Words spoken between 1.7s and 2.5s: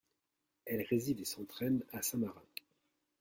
à Saint-Marin.